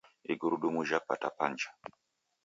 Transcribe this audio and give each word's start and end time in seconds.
Igurudumu 0.31 0.79
jhapata 0.89 1.27
pancha 1.37 1.69